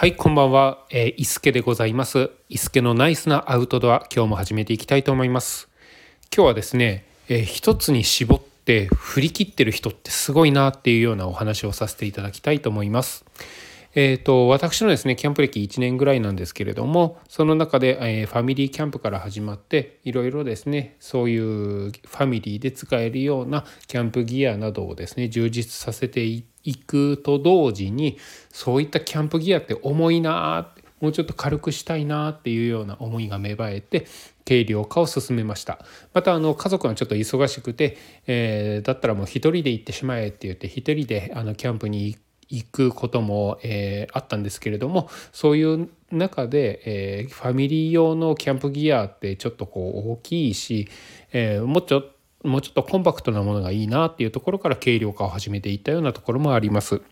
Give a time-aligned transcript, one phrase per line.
[0.00, 0.86] はい、こんばんは。
[0.90, 2.30] えー、伊助でございます。
[2.48, 5.68] いすけのナイスなアウトドア、今日も始めていきたいと思います。
[6.32, 13.24] 今日はですね、えー一つに絞って振り切ってる人ってすごいなっていうようなお話をさせていただきたいと思います。
[13.94, 26.44] えー、と私のですねキャンプ歴1年ぐらいなんですけれどもその中で、えーファミリーキャンプから始まっていろいろですねそういうファミリーで使えるようなキャンプギアなどをですね充実させてい
[26.86, 28.18] くと同時に
[28.50, 34.06] そういったキャンプギアって重いなーってもうちょっと軽くしたいなっていうような思いが芽生えて
[34.46, 35.78] 軽量化を進めました。
[36.12, 50.88] またあの家族がちょっと忙しくて、えーだったらもう一人で行ってしまえって言って一人であのキャンプに行く行くことも、えーあったんですけれどもそういう中で、えーファミリー用のキャンプギアってちょっとこう大きいし、
[51.32, 52.04] えーもうちょ
[52.44, 57.02] もうちょっとコンパクトなものがいいなっていうところから軽量化を始めていったようなところもあります。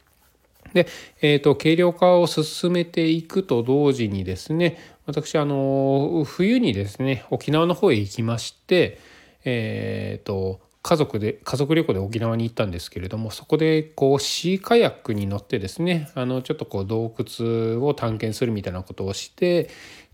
[0.72, 0.86] で、
[1.20, 8.98] えー、と軽量化を進めていくと同時にですね私あの冬にですね沖縄の方へ行きまして
[9.46, 19.69] えー、と家族で家族旅行で沖縄に行ったんですけれどもそこでこうシーカヤックに乗ってですねあのちょっとこう洞窟を探検するみたいなことをして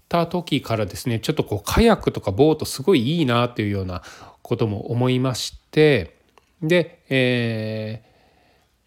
[0.08, 4.02] た時からですねちょっとこうカヤックとかボートすごいいいなっていうような
[4.40, 6.16] ことも思いまして
[6.62, 8.12] で、えー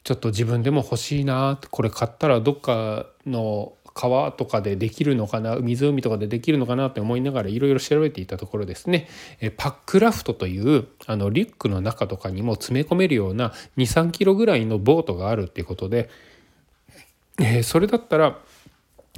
[0.05, 9.07] ちょっと自分でも欲しいなこれ買ったらどっかの川とかでできるのかな湖とかでできるのかなって思いながらいろいろ調べていたところですね。
[9.55, 16.09] パックラフトというあのリュックの中とかにも詰め込めるような23キロぐらいのボートがあるっていうことで、
[17.39, 18.39] えーそれだったら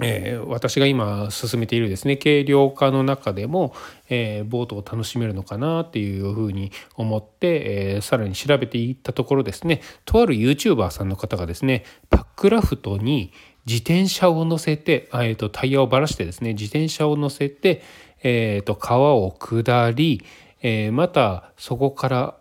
[0.02, 3.74] えー私が今進めているですね軽量化の中でも、
[4.10, 13.32] えーボートを楽しめるのかなっていうふうに思って、えーさらに調べていったところですねとある YouTuber さんの方がですねパックラフトに
[13.66, 17.82] 自転車を乗せて、えー、とタイヤをばらしてですね自転車を乗せて、
[18.24, 20.24] えー、と川を下り、
[20.62, 22.38] えーまたそこから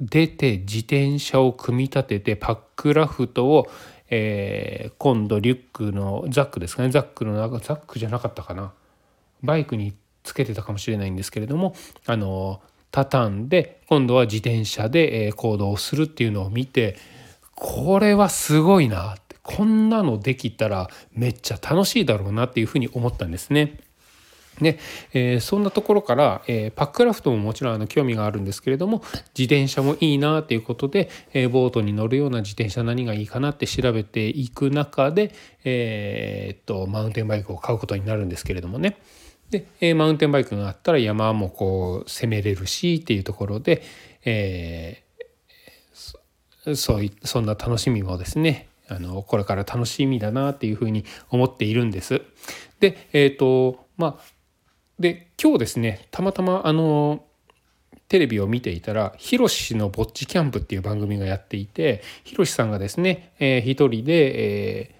[0.00, 3.68] 出て自転車を組み立ててパックラフトを、
[4.10, 6.90] えー今度リュックのザックですかね。
[6.90, 8.72] ザックの中ザックじゃなかったかな。
[9.42, 11.74] バイクにつけてたかもしれないんですけれども
[12.06, 12.60] あの
[12.90, 16.96] 畳んで今度は自転車で、え行動するっていうのを見て
[17.54, 19.28] これはすごいなって。
[19.48, 23.78] こんなのできたらめっちゃ楽しいだろうなっていうふうに思ったんですね。
[24.60, 24.78] ね
[25.12, 29.02] えーそんなところから、えーパックラフトももちろんあの興味があるんですけれども
[29.36, 35.32] 自転車もいいなということで、えーボートに乗るような自転車何がいいかなって調べていく中で、
[35.64, 38.98] えーっとマウンテンバイクを買うことになるんですけれどもね
[39.50, 43.82] で、えマウンテンバイクがあったら山もこう攻めれるしっていうところで、
[44.24, 45.08] えー
[46.74, 52.22] そういそんな楽しみもですねあのこれから楽しみだなっていうふうに思っているんです。
[52.80, 54.37] でえっ、とまあ
[54.98, 57.24] で今日ですねたまたまあの
[58.08, 64.98] テレビを見ていたら「ひろしのぼっちキャンプ」っていう番組がやっていてひろしさんがですね、えー一人で、えー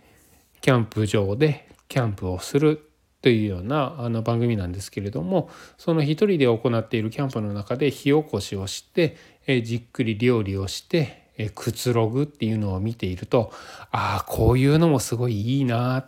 [0.61, 2.91] キャンプ場でキャンプをする
[3.23, 9.17] というようなあの番組なんですけれどもその一人で行っているキャンプの中で火起こしをして、
[9.47, 13.53] えーじっくり料理をして、えーくつろぐっていうのを見ていると
[13.93, 16.05] ああこういうのもすごいいいな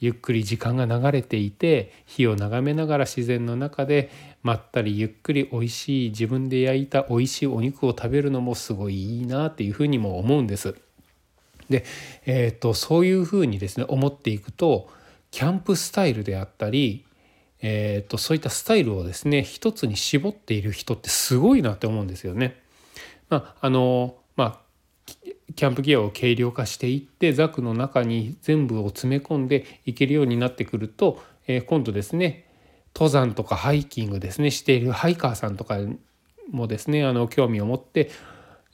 [0.00, 4.10] ゆっくり時間が流れていて火を眺めながら自然の中で
[4.42, 10.74] まったりゆっくり美味しい自分で焼いた美味しいお肉を食べるのもすごいいいなっていうふうにも思うんです。
[11.70, 11.84] で、
[12.26, 14.88] えー、とそういうふうにですね思っていくと
[15.30, 17.04] キャンプスタイルであったり、
[17.60, 22.60] えー、とそういったスタイルをですね一つに絞っている人ってすごいなって思うんですよね。
[23.28, 24.66] まああのまあ
[25.56, 32.44] キャンプギアを軽量化していってザクの中に全部を詰め込んでいけるようになってくると、えー今度ですね
[32.94, 35.78] 登山とかハイキングですねしているハイカーさんとか
[36.50, 38.10] もですねあの興味を持って、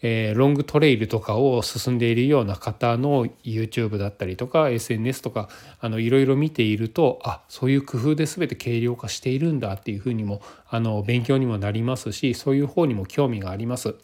[0.02, 5.48] えーロングトレイルとかを進んでいるような方の YouTube だったりとか SNS とか
[5.82, 13.94] いろいろ見ているとあそういう工夫で全て軽量化しているんだっていうふうにもあの勉強にもなりますしそういう方にも興味があります。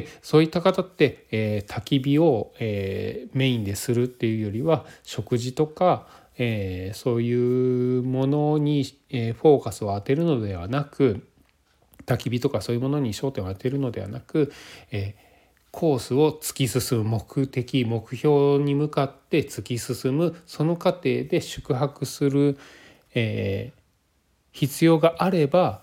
[0.00, 6.06] でそういった方って、えー焚き火を、えーメインでするっていうよりは食事とか、
[6.38, 11.26] えーそういうものに、えフォーカスを当てるのではなく
[12.06, 14.52] 焚き火とかそういうものに焦点を当てるのではなく、
[14.90, 15.14] え
[15.70, 22.58] コースを突き進む目的目標に向かって突き進むその過程で宿泊する、
[23.14, 23.72] え
[24.52, 25.82] 必要があれば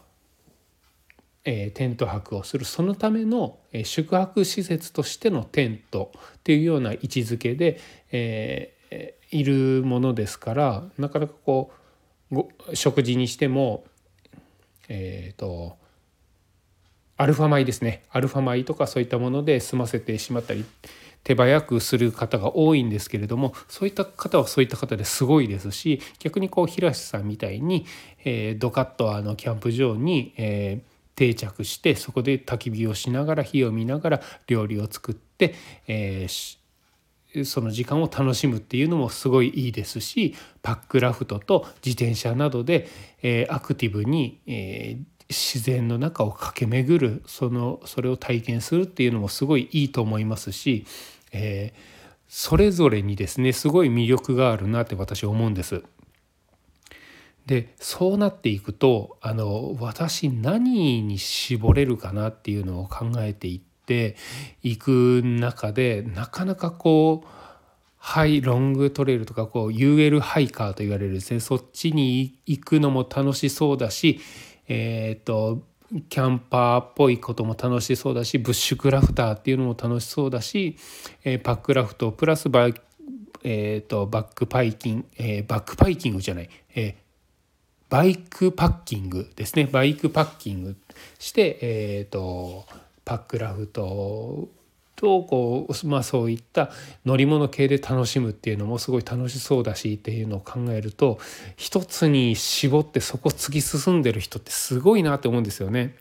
[1.45, 2.65] えーテント泊をする。
[2.65, 7.80] そのための、えー宿泊施設としてのテントっていうような位置づけで、
[8.12, 8.75] えー
[9.31, 11.71] いるものですからなかなかこ
[12.31, 13.83] う食事にしても
[14.88, 15.77] えっ、と
[17.18, 18.03] アルファ米ですね。
[18.12, 20.65] アルファ米とかそういったもので済ませてしまったり
[21.24, 27.86] 手早くする方が多いんですけれどもそういった方はそういった方ですごいですし逆にこう平瀬さんみたいに、
[28.24, 35.56] えー、ドカッとあのキャンプ場に、えー、定着してそこで焚き火をしながら火を見ながら料理を作って、
[35.88, 42.88] えー、その時間を楽しむっていうのもすごいいいですしパックラフトと自転車などで、
[43.22, 50.86] えー、アクティブに、えー、自然の中を駆け巡るそのそれを体験するっていうのもすごいいいと思いますし
[51.36, 51.74] え、
[52.28, 55.84] それぞれにですねすごい魅力があるなって私は思うんです。
[57.45, 64.15] でそうなっていくとあの私何に絞れるかなっていうのを考えていって
[64.63, 67.27] いく中でなかなかこう
[67.97, 74.19] ハイロングトレイルとかこう UL ハイカーと言われるですねそっちに行くのも楽しそうだし
[74.68, 75.63] えっ、ー、と
[76.09, 80.77] キャンパーっぽいことも楽しそうだしブッシュクラフターっていうのも楽しそうだし、
[81.24, 82.68] えー、パックラフトプラスバ,、
[83.44, 86.95] えーと、バックパイキング、えー、バックパイキングじゃない、えー、
[87.90, 90.76] バイクパッキングですねバイクパッキング
[91.20, 92.66] して、えーと
[93.06, 94.50] パックラフト
[94.96, 96.72] とこう、まあ、そういった
[97.06, 101.20] 乗り物系で楽しむっていうのもすごい楽しそうだしっていうのを考えると
[101.56, 105.96] 一つに絞ってそこ突き進んでる人ってすごいなって思うんですよね。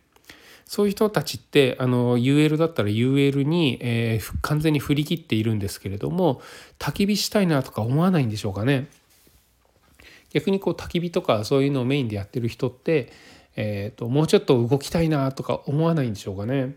[0.67, 6.41] そういう人たちってあの UL だったら UL に、えー、完全に振り切っているんですけれども
[6.79, 8.89] 焚き火したいなとか思わないんでしょうかね。
[10.35, 13.11] 逆にこう焚き火とかそういうのをメインでやってる人って、
[13.57, 16.77] えーともうちょっと動きたいなとか思わないんでしょうかね。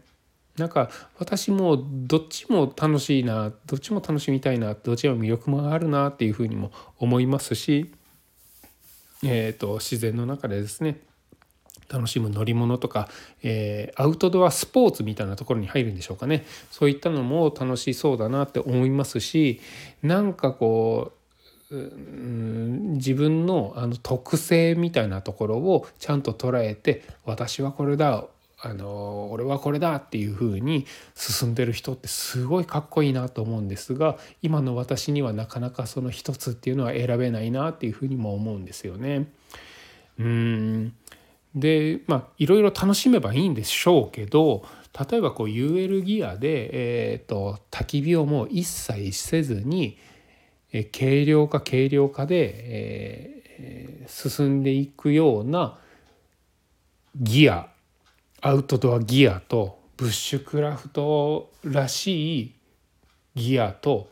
[0.57, 0.89] なんか
[1.19, 7.93] 私もどっちも楽しいなどっちも楽しみたいなどっちも魅力もあるなっていうふうにも思いますし、
[9.23, 10.99] えーと、自然の中でですね
[11.89, 13.07] 楽しむ乗り物とか、
[13.43, 19.61] えー、アウトドアスポーツみたいなところに入るんでしょうかねそういったのも楽しそうだなって思いますし
[20.01, 21.16] なんかこう
[21.69, 28.25] 自分のあの特性みたいなところをちゃんと捉えて私はこれだ
[28.59, 39.27] あの俺はこれだっていう風に進んでる人ってすごいかっこいいなと思うんですが今の私にはなかなかその一つっていうのは選べないなっていう風にも思うんですよね。
[40.19, 40.93] うん
[41.53, 44.63] でまあいろいろ楽しめばいいんでしょうけど
[45.09, 49.97] 例えばこう UL ギアで、えーと、焚き火をもう一切せずに、
[50.71, 55.77] え軽量化軽量化で、えー、進んでいくような
[57.15, 57.67] ギア
[58.41, 62.55] アウトドアギアとブッシュクラフトらしい
[63.35, 64.09] ギアと、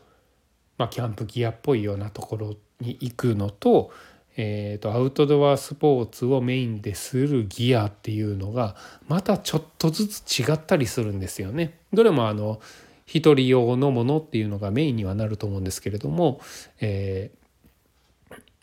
[0.78, 3.92] まあ、キャンプギアっぽいようなところに行くのと,、
[4.36, 8.74] えーと、アウトドアスポーツをメインでするギアっていうのが
[9.06, 11.78] またちょっとずつ違ったりするんですよね。
[11.92, 12.60] どれもあの
[13.06, 16.40] 一人用のものっていうのがメインにはなると思うんですけれども、
[16.80, 17.30] え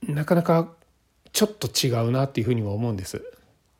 [0.05, 0.73] ー、なかなか
[1.31, 3.23] ちょっと違うなっていうふうにも思うんです。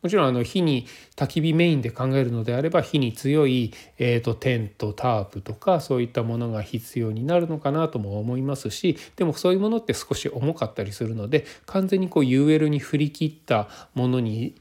[0.04, 14.54] もちろんあの火に焚き火メインで考えるのであれば火に強い、えーと、テントタープとかそういったものが必要になるのかなとも思いますしでもそういうものって少し重かったりするので完全にこう UL に振り切ったものに、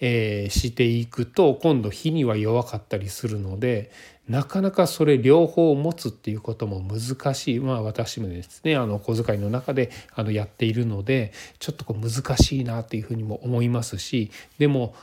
[0.00, 3.90] えー、していくと今度火には弱かったりするので
[4.28, 14.94] なかなかそれ両方持つっていうことも難しいまあ私もですねあの小遣いの中であのやっているのでちょっとこう難しいなっていうふうにも思いますしでも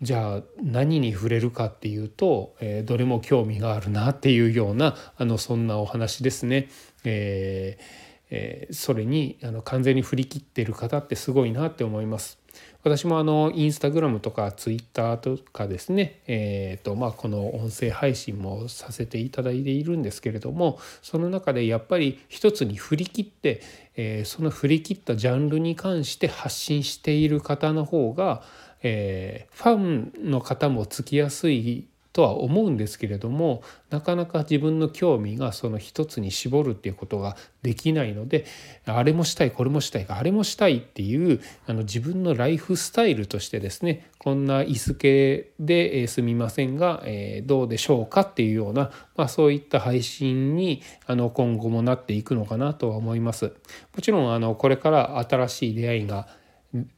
[0.00, 6.68] じゃあ何に触れるかっていうと、えー、どれも興味があるなっていうようなあのそんなお話ですね。
[7.04, 12.41] えーえー、それにあの完全に振り切ってる方ってすごいなって思います。
[12.82, 23.62] 私もあのインスタグラムとかツイッターとかですね、えーとまあ、この音声配信もさせていただいているんですけれどもその中でやっぱり一つに振り切って、
[23.96, 28.42] えー、その振り切ったジャンルに関して発信している方の方が、
[28.82, 38.44] えー、ファンの方もつきやすいとは思うんですけれどもなかなか自分の興味がその一つに絞るっていうことができないので
[38.86, 53.46] あれもしたいこれもしたいあれもしたいっていうあの自分のライフスタイルとしてですねこんな椅子系で、え、すみませんが、えー、どうでしょうかっていうような、まあ、そういった配信にあの今後もなっていくのかなとは思います。
[53.94, 56.28] もちろんあのこれから新しい出会いが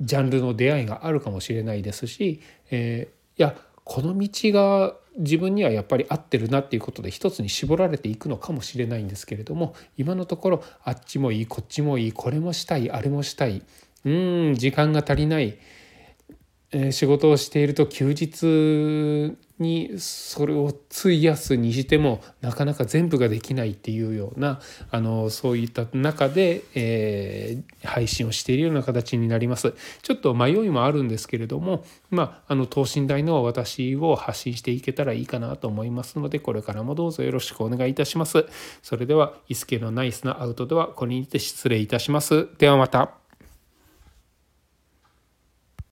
[0.00, 2.40] ジャンルの出会いがあるかもしれないですし、
[2.70, 13.62] えー、いやこの道が自分にはやっぱり合ってるなっていうことで一つに絞られていくのかもしれないんですけれども今のところあっちもいいこっちもいいこれもしたいあれもしたい
[14.04, 15.56] うん時間が足りない、
[16.90, 29.74] 仕事をしていると休日にそれを費やすにしてもなかなか全部ができないっていうようなあのそういった中で、えー、配信をしているような形になります。
[30.02, 38.46] ちょっと迷いもあるんですけれども、まあ、あの等身大の私を発信していけたらいいかなと思いますのでこれからもどうぞよろしくお願いいたします。
[38.82, 42.48] それでは伊助のナイスなアウトドアこれにて失礼いたします。
[42.58, 43.23] ではまた。